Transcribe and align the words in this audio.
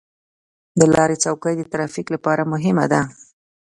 د 0.79 0.81
لارې 0.93 1.15
چوکۍ 1.23 1.53
د 1.57 1.63
ترافیک 1.71 2.07
لپاره 2.15 2.49
مهمه 2.53 2.85
ده. 2.91 3.01